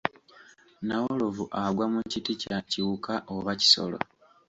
Nnawolovu 0.81 1.43
agwa 1.63 1.85
mu 1.93 1.99
kiti 2.11 2.33
kya 2.41 2.57
kiwuka 2.69 3.13
oba 3.35 3.51
kisolo? 3.61 3.97